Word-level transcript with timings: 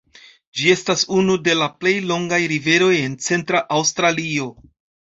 Ĝi 0.61 0.71
estas 0.75 1.03
unu 1.17 1.35
de 1.49 1.55
la 1.59 1.67
plej 1.83 1.93
longaj 2.15 2.41
riveroj 2.55 2.91
en 3.05 3.21
Centra 3.29 3.65
Aŭstralio. 3.79 4.55